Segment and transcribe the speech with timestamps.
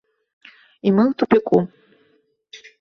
[0.87, 1.57] І мы ў тупіку.